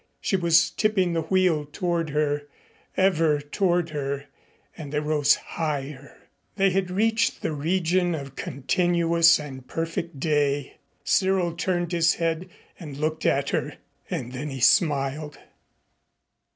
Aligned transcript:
She 0.19 0.35
was 0.35 0.71
tipping 0.71 1.13
the 1.13 1.21
wheel 1.21 1.65
toward 1.71 2.09
her 2.09 2.47
ever 2.97 3.39
toward 3.39 3.91
her, 3.91 4.25
and 4.75 4.91
they 4.91 4.99
rose 4.99 5.35
higher. 5.35 6.17
They 6.55 6.71
had 6.71 6.89
reached 6.89 7.43
the 7.43 7.51
region 7.51 8.15
of 8.15 8.35
continuous 8.35 9.37
and 9.39 9.67
perfect 9.67 10.19
day. 10.19 10.77
Cyril 11.03 11.53
turned 11.53 11.91
his 11.91 12.15
head 12.15 12.49
and 12.79 12.97
looked 12.97 13.27
at 13.27 13.49
her, 13.51 13.73
and 14.09 14.33
then 14.33 14.49
he 14.49 14.59
smiled. 14.59 15.37